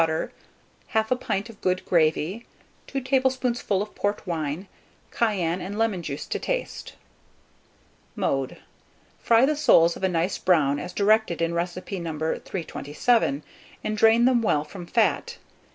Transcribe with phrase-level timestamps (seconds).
[0.01, 0.31] butter,
[0.95, 2.47] 1/2 pint of good gravy,
[2.87, 4.67] 2 tablespoonfuls of port wine,
[5.11, 6.93] cayenne and lemon juice to taste.
[8.15, 8.57] Mode.
[9.19, 12.17] Fry the soles of a nice brown, as directed in recipe No.
[12.17, 13.43] 327,
[13.83, 15.37] and drain them well from fat.